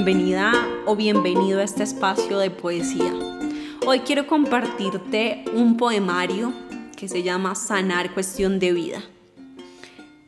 Bienvenida 0.00 0.52
o 0.86 0.94
bienvenido 0.94 1.58
a 1.58 1.64
este 1.64 1.82
espacio 1.82 2.38
de 2.38 2.52
poesía. 2.52 3.12
Hoy 3.84 3.98
quiero 3.98 4.28
compartirte 4.28 5.44
un 5.54 5.76
poemario 5.76 6.52
que 6.96 7.08
se 7.08 7.24
llama 7.24 7.56
Sanar 7.56 8.14
Cuestión 8.14 8.60
de 8.60 8.72
Vida. 8.72 9.02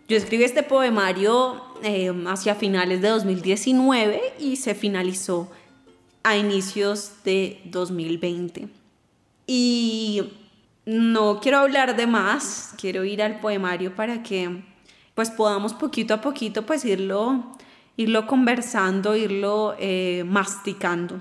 Yo 0.08 0.16
escribí 0.16 0.42
este 0.42 0.64
poemario 0.64 1.62
eh, 1.84 2.12
hacia 2.26 2.56
finales 2.56 3.00
de 3.00 3.10
2019 3.10 4.20
y 4.40 4.56
se 4.56 4.74
finalizó 4.74 5.48
a 6.24 6.36
inicios 6.36 7.12
de 7.22 7.60
2020. 7.66 8.68
Y 9.46 10.32
no 10.84 11.38
quiero 11.38 11.58
hablar 11.58 11.94
de 11.94 12.08
más, 12.08 12.74
quiero 12.76 13.04
ir 13.04 13.22
al 13.22 13.38
poemario 13.38 13.94
para 13.94 14.24
que 14.24 14.64
pues 15.14 15.30
podamos 15.30 15.74
poquito 15.74 16.14
a 16.14 16.20
poquito 16.20 16.66
pues 16.66 16.84
irlo, 16.84 17.54
irlo 18.00 18.26
conversando, 18.26 19.14
irlo 19.14 19.76
eh, 19.78 20.24
masticando. 20.26 21.20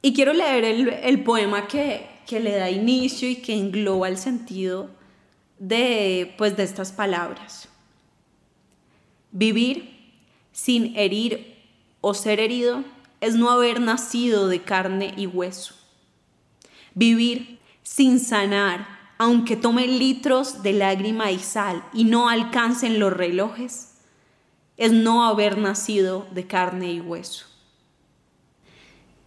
Y 0.00 0.14
quiero 0.14 0.32
leer 0.32 0.64
el, 0.64 1.22
poema 1.24 1.68
que, 1.68 2.08
que, 2.26 2.40
le 2.40 2.52
da 2.52 2.70
inicio 2.70 3.28
y 3.28 3.36
que 3.36 3.52
engloba 3.54 4.08
el 4.08 4.16
sentido 4.16 4.88
de, 5.58 6.34
pues, 6.38 6.56
de 6.56 6.62
estas 6.62 6.92
palabras. 6.92 7.68
Vivir 9.30 10.14
sin 10.52 10.96
herir 10.96 11.58
o 12.00 12.14
ser 12.14 12.40
herido 12.40 12.82
es 13.20 13.34
no 13.34 13.50
haber 13.50 13.82
nacido 13.82 14.48
de 14.48 14.62
carne 14.62 15.12
y 15.18 15.26
hueso. 15.26 15.74
Vivir 16.94 17.58
sin 17.82 18.20
sanar, 18.20 18.88
aunque 19.18 19.54
tome 19.54 19.86
litros 19.86 20.62
de 20.62 20.72
lágrima 20.72 21.30
y 21.30 21.40
sal 21.40 21.84
y 21.92 22.04
no 22.04 22.30
alcancen 22.30 22.98
los 22.98 23.12
relojes, 23.12 23.97
es 24.78 24.92
no 24.92 25.26
haber 25.26 25.58
nacido 25.58 26.26
de 26.30 26.46
carne 26.46 26.92
y 26.92 27.00
hueso. 27.00 27.44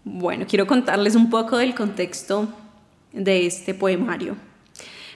Bueno, 0.03 0.45
quiero 0.47 0.65
contarles 0.65 1.15
un 1.15 1.29
poco 1.29 1.57
del 1.57 1.75
contexto 1.75 2.47
de 3.11 3.45
este 3.45 3.73
poemario. 3.73 4.37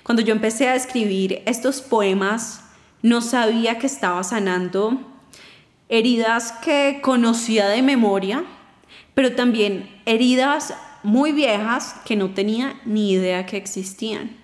Cuando 0.04 0.22
yo 0.22 0.34
empecé 0.34 0.68
a 0.68 0.76
escribir 0.76 1.42
estos 1.46 1.82
poemas, 1.82 2.62
no 3.02 3.22
sabía 3.22 3.80
que 3.80 3.88
estaba 3.88 4.24
sanando 4.24 5.00
heridas 5.90 6.52
que 6.64 7.00
conocía 7.02 7.68
de 7.70 7.82
memoria, 7.82 8.44
pero 9.16 9.36
también 9.36 9.90
heridas 10.06 10.74
muy 11.02 11.32
viejas 11.32 11.96
que 12.06 12.16
no 12.16 12.32
tenía 12.32 12.80
ni 12.86 13.12
idea 13.12 13.46
que 13.46 13.58
existían. 13.58 14.36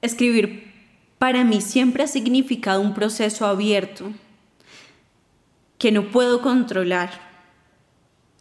Escribir 0.00 0.72
para 1.18 1.44
mí 1.44 1.60
siempre 1.60 2.04
ha 2.04 2.06
significado 2.08 2.80
un 2.80 2.94
proceso 2.94 3.46
abierto 3.46 4.12
que 5.78 5.92
no 5.92 6.10
puedo 6.10 6.42
controlar, 6.42 7.10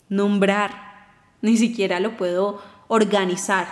nombrar, 0.10 1.08
ni 1.42 1.56
siquiera 1.58 2.00
lo 2.00 2.18
puedo 2.18 2.62
organizar. 2.88 3.68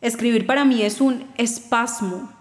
Escribir 0.00 0.46
para 0.46 0.64
mí 0.64 0.82
es 0.82 1.00
un 1.00 1.26
espasmo 1.36 2.32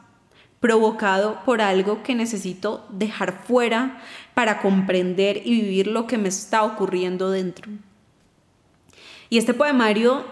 provocado 0.59 1.43
por 1.43 1.61
algo 1.61 2.03
que 2.03 2.15
necesito 2.15 2.85
dejar 2.89 3.43
fuera 3.45 4.01
para 4.33 4.61
comprender 4.61 5.41
y 5.43 5.61
vivir 5.61 5.87
lo 5.87 6.07
que 6.07 6.17
me 6.17 6.29
está 6.29 6.63
ocurriendo 6.63 7.31
dentro. 7.31 7.69
Y 9.29 9.37
este 9.39 9.53
poemario 9.53 10.23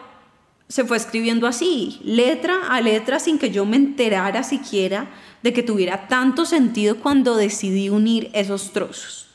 se 0.71 0.85
fue 0.85 0.95
escribiendo 0.95 1.47
así, 1.47 1.99
letra 2.01 2.67
a 2.69 2.79
letra, 2.79 3.19
sin 3.19 3.37
que 3.37 3.51
yo 3.51 3.65
me 3.65 3.75
enterara 3.75 4.41
siquiera 4.41 5.09
de 5.43 5.51
que 5.51 5.63
tuviera 5.63 6.07
tanto 6.07 6.45
sentido 6.45 6.95
cuando 6.95 7.35
decidí 7.35 7.89
unir 7.89 8.29
esos 8.31 8.71
trozos. 8.71 9.27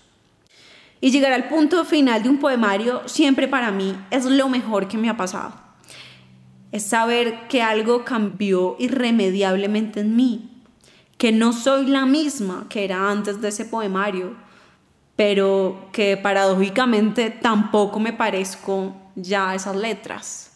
Y 0.98 1.10
llegar 1.10 1.34
al 1.34 1.48
punto 1.48 1.84
final 1.84 2.22
de 2.22 2.30
un 2.30 2.38
poemario 2.38 3.02
siempre 3.04 3.48
para 3.48 3.70
mí 3.70 3.94
es 4.10 4.24
lo 4.24 4.48
mejor 4.48 4.88
que 4.88 4.96
me 4.96 5.10
ha 5.10 5.18
pasado. 5.18 5.52
Es 6.72 6.84
saber 6.84 7.48
que 7.48 7.60
algo 7.60 8.02
cambió 8.02 8.74
irremediablemente 8.78 10.00
en 10.00 10.16
mí, 10.16 10.50
que 11.18 11.32
no 11.32 11.52
soy 11.52 11.84
la 11.84 12.06
misma 12.06 12.64
que 12.70 12.82
era 12.82 13.10
antes 13.10 13.42
de 13.42 13.48
ese 13.48 13.66
poemario, 13.66 14.34
pero 15.16 15.90
que 15.92 16.16
paradójicamente 16.16 17.28
tampoco 17.28 18.00
me 18.00 18.14
parezco 18.14 18.96
ya 19.16 19.54
esas 19.54 19.76
letras. 19.76 20.55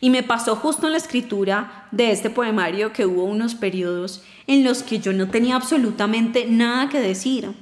Y 0.00 0.10
me 0.10 0.22
pasó 0.22 0.56
justo 0.56 0.86
en 0.86 0.92
la 0.92 0.98
escritura 0.98 1.86
de 1.90 2.10
este 2.10 2.30
poemario 2.30 2.92
que 2.92 3.06
hubo 3.06 3.24
unos 3.24 3.54
periodos 3.54 4.22
en 4.46 4.64
los 4.64 4.82
que 4.82 4.98
yo 4.98 5.12
no 5.12 5.28
tenía 5.28 5.56
absolutamente 5.56 6.46
nada 6.46 6.88
que 6.88 7.00
decir, 7.00 7.52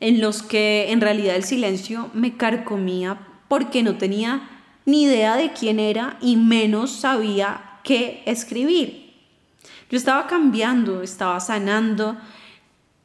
en 0.00 0.20
los 0.20 0.42
que 0.42 0.92
en 0.92 1.00
realidad 1.00 1.36
el 1.36 1.44
silencio 1.44 2.10
me 2.14 2.36
carcomía 2.36 3.18
porque 3.48 3.82
no 3.82 3.96
tenía 3.96 4.48
ni 4.86 5.04
idea 5.04 5.36
de 5.36 5.52
quién 5.52 5.80
era 5.80 6.16
y 6.20 6.36
menos 6.36 6.90
sabía 6.90 7.80
qué 7.82 8.22
escribir. 8.26 9.12
Yo 9.90 9.96
estaba 9.96 10.26
cambiando, 10.26 11.02
estaba 11.02 11.40
sanando 11.40 12.16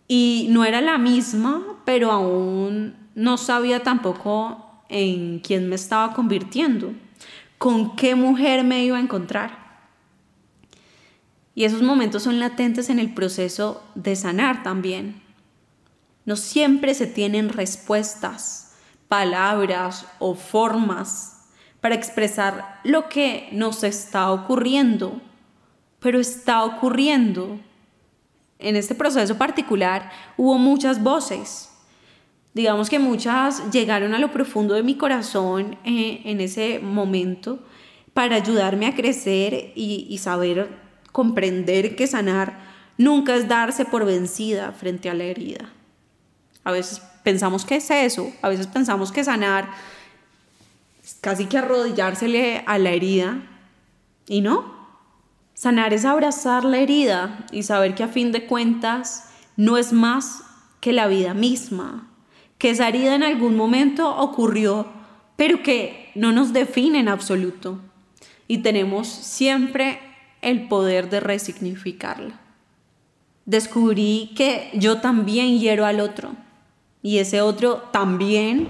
y 0.07 0.47
no 0.49 0.65
era 0.65 0.81
la 0.81 0.97
misma, 0.97 1.63
pero 1.85 2.11
aún 2.11 2.95
no 3.15 3.37
sabía 3.37 3.83
tampoco 3.83 4.83
en 4.89 5.39
quién 5.39 5.69
me 5.69 5.75
estaba 5.75 6.13
convirtiendo, 6.13 6.93
con 7.59 7.95
qué 7.95 8.15
mujer 8.15 8.63
me 8.63 8.83
iba 8.83 8.97
a 8.97 9.01
encontrar. 9.01 9.59
Y 11.53 11.65
esos 11.65 11.81
momentos 11.81 12.23
son 12.23 12.39
latentes 12.39 12.89
en 12.89 12.99
el 12.99 13.13
proceso 13.13 13.83
de 13.93 14.15
sanar 14.15 14.63
también. 14.63 15.21
No 16.25 16.37
siempre 16.37 16.93
se 16.93 17.05
tienen 17.05 17.49
respuestas, 17.49 18.75
palabras 19.09 20.05
o 20.19 20.35
formas 20.35 21.49
para 21.81 21.95
expresar 21.95 22.79
lo 22.83 23.09
que 23.09 23.49
nos 23.51 23.83
está 23.83 24.31
ocurriendo, 24.31 25.21
pero 25.99 26.19
está 26.19 26.63
ocurriendo. 26.63 27.59
En 28.57 28.77
este 28.77 28.95
proceso 28.95 29.37
particular 29.37 30.11
hubo 30.37 30.57
muchas 30.57 31.03
voces, 31.03 31.69
digamos 32.59 32.89
que 32.89 32.99
muchas 32.99 33.71
llegaron 33.71 34.13
a 34.13 34.19
lo 34.19 34.33
profundo 34.33 34.73
de 34.73 34.83
mi 34.83 34.95
corazón 34.95 35.77
eh, 35.85 36.19
en 36.25 36.41
ese 36.41 36.79
momento 36.79 37.59
para 38.13 38.35
ayudarme 38.35 38.85
a 38.85 38.95
crecer 38.95 39.71
y, 39.75 40.07
y 40.09 40.17
saber 40.17 40.67
comprender 41.13 41.95
que 41.95 42.05
sanar 42.05 42.59
nunca 42.97 43.33
es 43.37 43.47
darse 43.47 43.85
por 43.85 44.03
vencida 44.03 44.73
frente 44.73 45.09
a 45.09 45.13
la 45.13 45.23
herida. 45.23 45.69
A 46.65 46.73
veces 46.73 47.01
pensamos 47.23 47.63
que 47.63 47.77
es 47.77 47.89
eso, 47.91 48.29
a 48.41 48.49
veces 48.49 48.67
pensamos 48.67 49.13
que 49.13 49.23
sanar 49.23 49.69
es 51.01 51.15
casi 51.21 51.45
que 51.45 51.59
arrodillársele 51.59 52.65
a 52.67 52.77
la 52.77 52.89
herida 52.89 53.41
y 54.27 54.41
no. 54.41 54.77
Sanar 55.53 55.93
es 55.93 56.03
abrazar 56.03 56.65
la 56.65 56.79
herida 56.79 57.45
y 57.53 57.63
saber 57.63 57.95
que 57.95 58.03
a 58.03 58.09
fin 58.09 58.33
de 58.33 58.47
cuentas 58.47 59.29
no 59.55 59.77
es 59.77 59.93
más 59.93 60.43
que 60.81 60.91
la 60.91 61.07
vida 61.07 61.33
misma, 61.33 62.08
que 62.59 62.69
esa 62.69 62.87
herida 62.87 63.15
en 63.15 63.23
algún 63.23 63.55
momento 63.55 64.15
ocurrió, 64.17 64.85
pero 65.35 65.63
que 65.63 66.11
no 66.13 66.31
nos 66.31 66.53
define 66.53 66.99
en 66.99 67.07
absoluto. 67.07 67.79
Y 68.47 68.59
tenemos 68.59 69.07
siempre 69.07 69.99
el 70.41 70.67
poder 70.67 71.09
de 71.09 71.21
resignificarla. 71.21 72.39
Descubrí 73.45 74.33
que 74.35 74.69
yo 74.73 74.99
también 74.99 75.57
hiero 75.57 75.85
al 75.85 76.01
otro 76.01 76.33
y 77.01 77.19
ese 77.19 77.41
otro 77.41 77.77
también, 77.93 78.69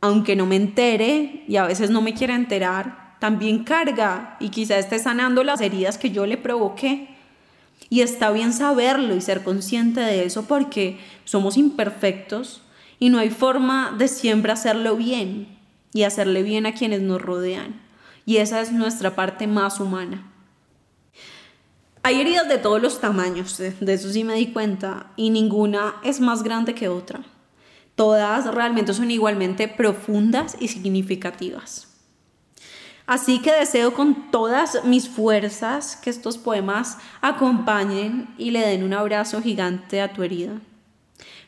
aunque 0.00 0.34
no 0.34 0.46
me 0.46 0.56
entere 0.56 1.44
y 1.46 1.56
a 1.56 1.66
veces 1.66 1.90
no 1.90 2.00
me 2.00 2.14
quiera 2.14 2.34
enterar, 2.34 3.16
también 3.20 3.62
carga 3.62 4.38
y 4.40 4.48
quizá 4.48 4.78
esté 4.78 4.98
sanando 4.98 5.44
las 5.44 5.60
heridas 5.60 5.98
que 5.98 6.10
yo 6.10 6.26
le 6.26 6.38
provoqué. 6.38 7.08
Y 7.90 8.00
está 8.00 8.30
bien 8.30 8.54
saberlo 8.54 9.14
y 9.14 9.20
ser 9.20 9.44
consciente 9.44 10.00
de 10.00 10.24
eso 10.24 10.46
porque 10.46 10.98
somos 11.24 11.58
imperfectos 11.58 12.62
y 13.02 13.10
no 13.10 13.18
hay 13.18 13.30
forma 13.30 13.92
de 13.98 14.06
siempre 14.06 14.52
hacerlo 14.52 14.94
bien 14.94 15.58
y 15.92 16.04
hacerle 16.04 16.44
bien 16.44 16.66
a 16.66 16.72
quienes 16.72 17.00
nos 17.02 17.20
rodean. 17.20 17.80
Y 18.26 18.36
esa 18.36 18.60
es 18.60 18.70
nuestra 18.70 19.16
parte 19.16 19.48
más 19.48 19.80
humana. 19.80 20.30
Hay 22.04 22.20
heridas 22.20 22.48
de 22.48 22.58
todos 22.58 22.80
los 22.80 23.00
tamaños, 23.00 23.58
de 23.58 23.92
eso 23.92 24.12
sí 24.12 24.22
me 24.22 24.36
di 24.36 24.52
cuenta, 24.52 25.10
y 25.16 25.30
ninguna 25.30 25.96
es 26.04 26.20
más 26.20 26.44
grande 26.44 26.76
que 26.76 26.86
otra. 26.86 27.24
Todas 27.96 28.46
realmente 28.54 28.94
son 28.94 29.10
igualmente 29.10 29.66
profundas 29.66 30.56
y 30.60 30.68
significativas. 30.68 31.88
Así 33.06 33.40
que 33.40 33.50
deseo 33.50 33.94
con 33.94 34.30
todas 34.30 34.84
mis 34.84 35.08
fuerzas 35.08 35.96
que 35.96 36.10
estos 36.10 36.38
poemas 36.38 36.98
acompañen 37.20 38.32
y 38.38 38.52
le 38.52 38.60
den 38.60 38.84
un 38.84 38.92
abrazo 38.92 39.42
gigante 39.42 40.00
a 40.00 40.12
tu 40.12 40.22
herida. 40.22 40.60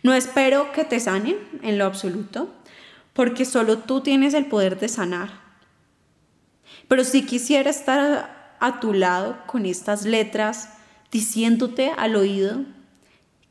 No 0.05 0.13
espero 0.13 0.71
que 0.73 0.85
te 0.85 1.01
sanen 1.01 1.39
en 1.63 1.79
lo 1.79 1.87
absoluto, 1.87 2.53
porque 3.15 3.47
solo 3.47 3.79
tú 3.79 4.03
tienes 4.03 4.35
el 4.35 4.45
poder 4.45 4.79
de 4.79 4.89
sanar. 4.89 5.31
Pero 6.89 7.05
si 7.05 7.25
quisiera 7.25 7.71
estar 7.71 8.57
a 8.61 8.81
tu 8.81 8.93
lado 8.93 9.39
con 9.47 9.65
estas 9.65 10.05
letras, 10.05 10.69
diciéndote 11.11 11.91
al 11.97 12.17
oído 12.17 12.67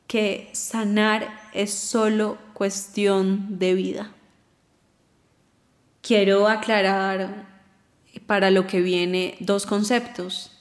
que 0.05 0.51
sanar 0.53 1.27
es 1.53 1.73
solo 1.73 2.37
cuestión 2.53 3.57
de 3.57 3.73
vida. 3.73 4.11
Quiero 6.03 6.47
aclarar 6.47 7.47
para 8.27 8.51
lo 8.51 8.67
que 8.67 8.79
viene 8.79 9.37
dos 9.39 9.65
conceptos. 9.65 10.52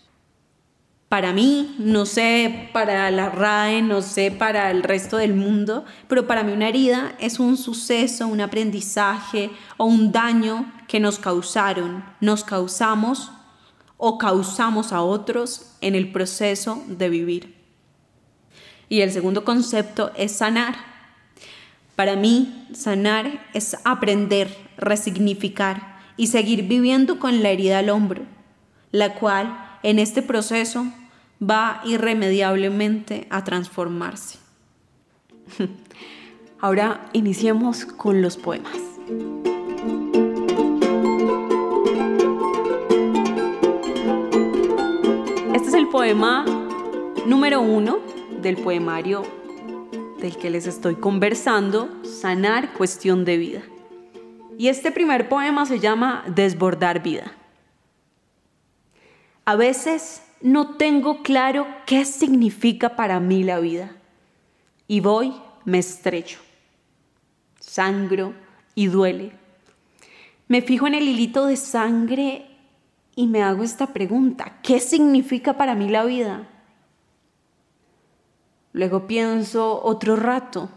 Para 1.12 1.34
mí, 1.34 1.74
no 1.78 2.06
sé, 2.06 2.70
para 2.72 3.10
la 3.10 3.28
RAE, 3.28 3.82
no 3.82 4.00
sé, 4.00 4.30
para 4.30 4.70
el 4.70 4.82
resto 4.82 5.18
del 5.18 5.34
mundo, 5.34 5.84
pero 6.08 6.26
para 6.26 6.42
mí 6.42 6.52
una 6.52 6.70
herida 6.70 7.12
es 7.20 7.38
un 7.38 7.58
suceso, 7.58 8.26
un 8.26 8.40
aprendizaje 8.40 9.50
o 9.76 9.84
un 9.84 10.10
daño 10.10 10.72
que 10.88 11.00
nos 11.00 11.18
causaron, 11.18 12.02
nos 12.22 12.44
causamos 12.44 13.30
o 13.98 14.16
causamos 14.16 14.90
a 14.94 15.02
otros 15.02 15.74
en 15.82 15.96
el 15.96 16.10
proceso 16.12 16.82
de 16.86 17.10
vivir. 17.10 17.56
Y 18.88 19.02
el 19.02 19.12
segundo 19.12 19.44
concepto 19.44 20.12
es 20.16 20.32
sanar. 20.32 20.76
Para 21.94 22.16
mí, 22.16 22.68
sanar 22.72 23.50
es 23.52 23.76
aprender, 23.84 24.56
resignificar 24.78 25.98
y 26.16 26.28
seguir 26.28 26.62
viviendo 26.62 27.18
con 27.18 27.42
la 27.42 27.50
herida 27.50 27.80
al 27.80 27.90
hombro, 27.90 28.22
la 28.92 29.12
cual 29.16 29.78
en 29.82 29.98
este 29.98 30.22
proceso 30.22 30.86
va 31.42 31.80
irremediablemente 31.84 33.26
a 33.30 33.42
transformarse. 33.42 34.38
Ahora 36.60 37.08
iniciemos 37.12 37.84
con 37.84 38.22
los 38.22 38.36
poemas. 38.36 38.76
Este 45.54 45.68
es 45.68 45.74
el 45.74 45.88
poema 45.88 46.44
número 47.26 47.60
uno 47.60 47.98
del 48.40 48.56
poemario 48.56 49.22
del 50.20 50.36
que 50.36 50.50
les 50.50 50.68
estoy 50.68 50.94
conversando, 50.94 51.88
Sanar 52.04 52.72
Cuestión 52.74 53.24
de 53.24 53.38
Vida. 53.38 53.62
Y 54.56 54.68
este 54.68 54.92
primer 54.92 55.28
poema 55.28 55.66
se 55.66 55.80
llama 55.80 56.22
Desbordar 56.28 57.02
Vida. 57.02 57.32
A 59.44 59.56
veces 59.56 60.22
no 60.42 60.76
tengo 60.76 61.22
claro 61.22 61.66
qué 61.86 62.04
significa 62.04 62.96
para 62.96 63.20
mí 63.20 63.44
la 63.44 63.60
vida. 63.60 63.96
Y 64.88 65.00
voy, 65.00 65.34
me 65.64 65.78
estrecho, 65.78 66.40
sangro 67.60 68.34
y 68.74 68.86
duele. 68.86 69.32
Me 70.48 70.60
fijo 70.60 70.86
en 70.86 70.94
el 70.94 71.08
hilito 71.08 71.46
de 71.46 71.56
sangre 71.56 72.46
y 73.14 73.26
me 73.26 73.42
hago 73.42 73.62
esta 73.62 73.88
pregunta, 73.88 74.58
¿qué 74.62 74.80
significa 74.80 75.56
para 75.56 75.74
mí 75.74 75.88
la 75.88 76.04
vida? 76.04 76.48
Luego 78.72 79.06
pienso 79.06 79.82
otro 79.82 80.16
rato, 80.16 80.70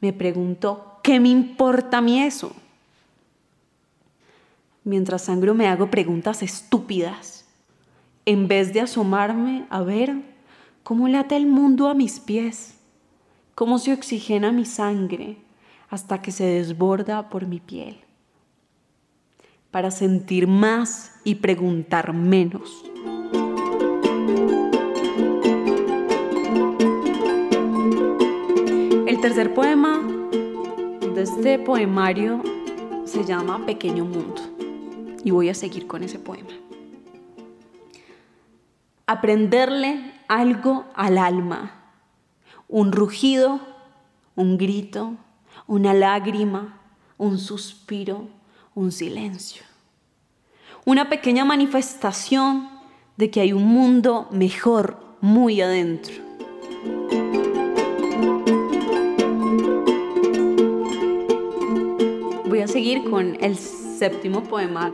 me 0.00 0.12
pregunto, 0.12 1.00
¿qué 1.02 1.20
me 1.20 1.30
importa 1.30 1.98
a 1.98 2.02
mí 2.02 2.22
eso? 2.22 2.54
Mientras 4.84 5.22
sangro 5.22 5.54
me 5.54 5.66
hago 5.66 5.90
preguntas 5.90 6.42
estúpidas 6.42 7.47
en 8.28 8.46
vez 8.46 8.74
de 8.74 8.82
asomarme 8.82 9.64
a 9.70 9.80
ver 9.80 10.14
cómo 10.82 11.08
late 11.08 11.34
el 11.34 11.46
mundo 11.46 11.88
a 11.88 11.94
mis 11.94 12.20
pies, 12.20 12.74
cómo 13.54 13.78
se 13.78 13.94
oxigena 13.94 14.52
mi 14.52 14.66
sangre 14.66 15.38
hasta 15.88 16.20
que 16.20 16.30
se 16.30 16.44
desborda 16.44 17.30
por 17.30 17.46
mi 17.46 17.58
piel, 17.58 17.96
para 19.70 19.90
sentir 19.90 20.46
más 20.46 21.18
y 21.24 21.36
preguntar 21.36 22.12
menos. 22.12 22.84
El 29.06 29.18
tercer 29.22 29.54
poema 29.54 30.02
de 31.14 31.22
este 31.22 31.58
poemario 31.58 32.42
se 33.06 33.24
llama 33.24 33.64
Pequeño 33.64 34.04
Mundo 34.04 34.42
y 35.24 35.30
voy 35.30 35.48
a 35.48 35.54
seguir 35.54 35.86
con 35.86 36.02
ese 36.02 36.18
poema 36.18 36.50
aprenderle 39.08 40.12
algo 40.28 40.84
al 40.94 41.16
alma, 41.16 41.72
un 42.68 42.92
rugido, 42.92 43.58
un 44.36 44.58
grito, 44.58 45.14
una 45.66 45.94
lágrima, 45.94 46.78
un 47.16 47.38
suspiro, 47.38 48.28
un 48.74 48.92
silencio. 48.92 49.62
Una 50.84 51.08
pequeña 51.08 51.46
manifestación 51.46 52.68
de 53.16 53.30
que 53.30 53.40
hay 53.40 53.54
un 53.54 53.64
mundo 53.64 54.28
mejor 54.30 54.98
muy 55.22 55.62
adentro. 55.62 56.14
Voy 62.46 62.60
a 62.60 62.68
seguir 62.68 63.08
con 63.08 63.38
el 63.40 63.56
séptimo 63.56 64.42
poema 64.42 64.92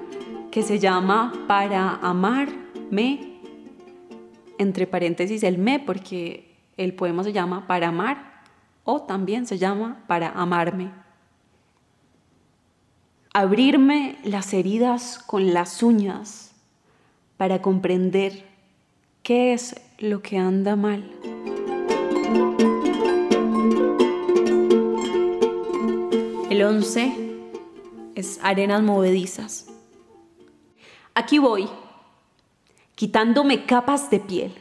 que 0.52 0.62
se 0.62 0.78
llama 0.78 1.32
Para 1.48 1.96
amarme 1.96 3.33
entre 4.58 4.86
paréntesis 4.86 5.42
el 5.42 5.58
me 5.58 5.78
porque 5.80 6.54
el 6.76 6.94
poema 6.94 7.24
se 7.24 7.32
llama 7.32 7.66
Para 7.66 7.88
amar 7.88 8.42
o 8.84 9.02
también 9.02 9.46
se 9.46 9.58
llama 9.58 10.04
Para 10.06 10.30
amarme. 10.30 10.90
Abrirme 13.32 14.18
las 14.24 14.52
heridas 14.54 15.18
con 15.18 15.52
las 15.52 15.82
uñas 15.82 16.54
para 17.36 17.60
comprender 17.62 18.44
qué 19.22 19.52
es 19.52 19.80
lo 19.98 20.22
que 20.22 20.38
anda 20.38 20.76
mal. 20.76 21.10
El 26.50 26.62
11 26.62 27.12
es 28.14 28.38
arenas 28.44 28.82
movedizas. 28.82 29.66
Aquí 31.14 31.38
voy 31.38 31.68
quitándome 32.94 33.66
capas 33.66 34.10
de 34.10 34.20
piel, 34.20 34.54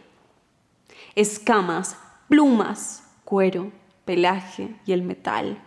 escamas, 1.16 1.98
plumas, 2.28 3.04
cuero, 3.24 3.72
pelaje 4.06 4.76
y 4.86 4.94
el 4.94 5.04
metal, 5.04 5.60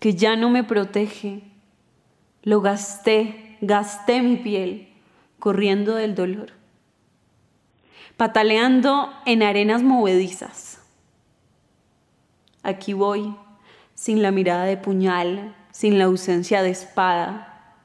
que 0.00 0.14
ya 0.14 0.36
no 0.36 0.50
me 0.50 0.64
protege. 0.64 1.42
Lo 2.42 2.60
gasté, 2.60 3.56
gasté 3.60 4.22
mi 4.22 4.36
piel, 4.36 4.88
corriendo 5.38 5.94
del 5.94 6.14
dolor, 6.14 6.52
pataleando 8.16 9.12
en 9.26 9.42
arenas 9.42 9.82
movedizas. 9.82 10.80
Aquí 12.62 12.92
voy, 12.92 13.34
sin 13.94 14.22
la 14.22 14.30
mirada 14.30 14.64
de 14.64 14.76
puñal, 14.76 15.54
sin 15.70 15.98
la 15.98 16.04
ausencia 16.04 16.62
de 16.62 16.70
espada, 16.70 17.76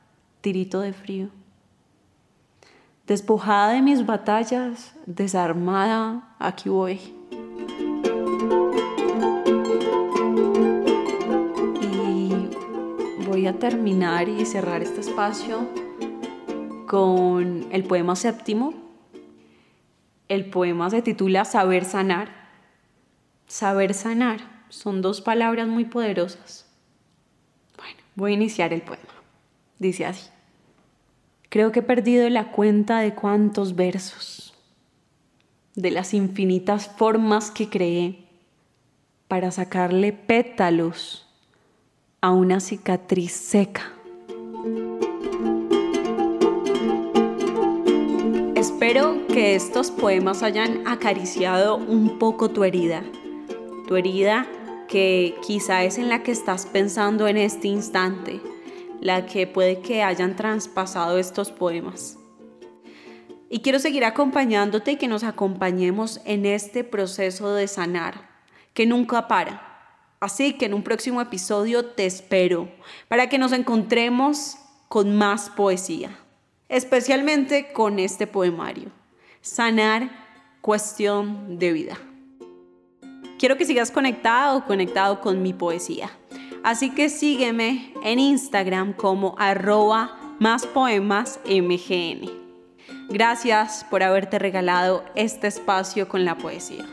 tirito 0.41 0.79
de 0.79 0.93
frío 0.93 1.38
Despojada 3.09 3.71
de 3.71 3.81
mis 3.81 4.05
batallas, 4.05 4.93
desarmada, 5.07 6.35
aquí 6.37 6.69
voy. 6.69 6.99
Y 11.81 12.49
voy 13.25 13.47
a 13.47 13.57
terminar 13.57 14.29
y 14.29 14.45
cerrar 14.45 14.83
este 14.83 14.99
espacio 14.99 15.67
con 16.85 17.65
el 17.71 17.83
poema 17.85 18.15
séptimo. 18.15 18.75
El 20.27 20.51
poema 20.51 20.91
se 20.91 21.01
titula 21.01 21.45
Saber 21.45 21.85
sanar. 21.85 22.29
Saber 23.47 23.95
sanar 23.95 24.39
son 24.69 25.01
dos 25.01 25.21
palabras 25.21 25.67
muy 25.67 25.85
poderosas. 25.85 26.69
Bueno, 27.75 27.97
voy 28.13 28.33
a 28.33 28.35
iniciar 28.35 28.71
el 28.71 28.83
poema. 28.83 29.01
Dice 29.79 30.05
así. 30.05 30.29
Creo 31.49 31.71
que 31.71 31.79
he 31.79 31.83
perdido 31.83 32.29
la 32.29 32.51
cuenta 32.51 32.99
de 32.99 33.15
cuántos 33.15 33.75
versos, 33.75 34.53
de 35.73 35.89
las 35.89 36.13
infinitas 36.13 36.87
formas 36.87 37.49
que 37.49 37.69
creé 37.69 38.19
para 39.27 39.49
sacarle 39.49 40.13
pétalos 40.13 41.27
a 42.21 42.31
una 42.31 42.59
cicatriz 42.59 43.31
seca. 43.31 43.93
Espero 48.55 49.25
que 49.27 49.55
estos 49.55 49.89
poemas 49.89 50.43
hayan 50.43 50.87
acariciado 50.87 51.77
un 51.77 52.19
poco 52.19 52.51
tu 52.51 52.63
herida, 52.63 53.01
tu 53.87 53.95
herida 53.95 54.45
que 54.87 55.33
quizá 55.41 55.83
es 55.83 55.97
en 55.97 56.09
la 56.09 56.21
que 56.21 56.31
estás 56.31 56.67
pensando 56.67 57.27
en 57.27 57.37
este 57.37 57.69
instante 57.69 58.39
la 59.01 59.25
que 59.25 59.47
puede 59.47 59.79
que 59.79 60.03
hayan 60.03 60.35
traspasado 60.35 61.17
estos 61.17 61.51
poemas. 61.51 62.17
Y 63.49 63.61
quiero 63.61 63.79
seguir 63.79 64.05
acompañándote 64.05 64.91
y 64.91 64.95
que 64.97 65.07
nos 65.07 65.23
acompañemos 65.23 66.21
en 66.25 66.45
este 66.45 66.83
proceso 66.83 67.53
de 67.53 67.67
sanar, 67.67 68.29
que 68.73 68.85
nunca 68.85 69.27
para. 69.27 69.65
Así 70.19 70.53
que 70.53 70.65
en 70.65 70.73
un 70.73 70.83
próximo 70.83 71.21
episodio 71.21 71.85
te 71.85 72.05
espero 72.05 72.69
para 73.07 73.27
que 73.27 73.37
nos 73.37 73.51
encontremos 73.53 74.57
con 74.87 75.15
más 75.15 75.49
poesía, 75.49 76.11
especialmente 76.67 77.71
con 77.71 77.99
este 77.99 78.27
poemario, 78.27 78.91
Sanar, 79.41 80.09
cuestión 80.59 81.57
de 81.57 81.71
vida. 81.71 81.97
quiero 83.39 83.55
que 83.55 83.63
sigas 83.63 83.89
conectado 83.89 84.57
o 84.57 84.65
conectado 84.65 85.21
con 85.21 85.41
mi 85.41 85.53
poesía. 85.53 86.11
Así 86.63 86.89
que 86.89 87.09
sígueme 87.09 87.93
en 88.03 88.19
Instagram 88.19 88.93
como 88.93 89.35
arroba 89.37 90.17
más 90.39 90.65
poemas. 90.65 91.39
Gracias 93.09 93.85
por 93.89 94.03
haberte 94.03 94.39
regalado 94.39 95.03
este 95.15 95.47
espacio 95.47 96.07
con 96.07 96.25
la 96.25 96.37
poesía. 96.37 96.85